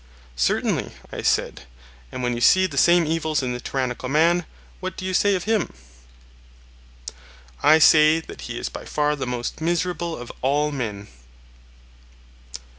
Certainly, 0.41 0.93
I 1.13 1.21
said. 1.21 1.65
And 2.11 2.23
when 2.23 2.33
you 2.33 2.41
see 2.41 2.65
the 2.65 2.75
same 2.75 3.05
evils 3.05 3.43
in 3.43 3.53
the 3.53 3.59
tyrannical 3.59 4.09
man, 4.09 4.47
what 4.79 4.97
do 4.97 5.05
you 5.05 5.13
say 5.13 5.35
of 5.35 5.43
him? 5.43 5.73
I 7.61 7.77
say 7.77 8.19
that 8.19 8.41
he 8.41 8.57
is 8.57 8.67
by 8.67 8.83
far 8.83 9.15
the 9.15 9.27
most 9.27 9.61
miserable 9.61 10.17
of 10.17 10.31
all 10.41 10.71
men. 10.71 11.07